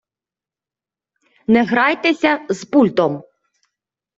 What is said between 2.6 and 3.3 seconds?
пультом!